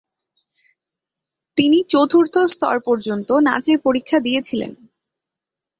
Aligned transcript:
তিনি 1.57 1.77
চতুর্থ 1.89 2.35
স্তর 2.51 2.75
পর্যন্ত 2.85 3.29
নাচের 3.47 3.77
পরীক্ষা 3.79 4.17
দিয়েছিলেন। 4.19 4.71